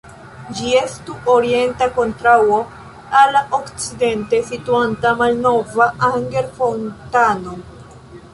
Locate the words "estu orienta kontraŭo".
0.77-2.57